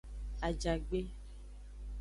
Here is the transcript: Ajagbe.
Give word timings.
Ajagbe. 0.47 1.01